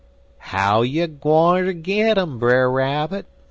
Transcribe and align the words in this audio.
"'How 0.39 0.81
you 0.81 1.05
gwineter 1.05 1.73
git 1.73 2.17
um, 2.17 2.39
Brer 2.39 2.71
Rabbit?' 2.71 3.27